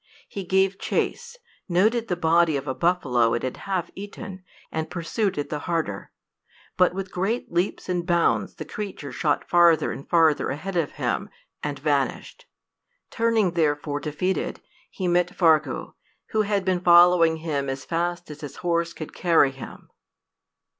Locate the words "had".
3.43-3.57, 16.41-16.65